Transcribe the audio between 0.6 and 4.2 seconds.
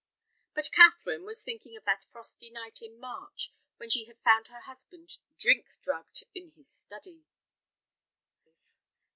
Catherine was thinking of that frosty night in March when she had